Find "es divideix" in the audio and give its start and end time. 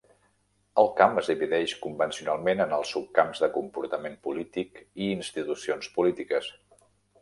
1.21-1.75